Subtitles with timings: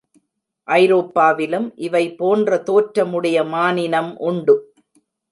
[0.67, 4.55] ஐரோப்பாவிலும் இவை போன்ற தோற்றமுடைய மானினம் உண்டு.